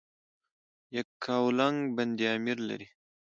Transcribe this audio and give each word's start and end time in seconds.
یکاولنګ 0.97 1.77
بند 1.95 2.19
امیر 2.35 2.57
لري؟ 2.67 2.87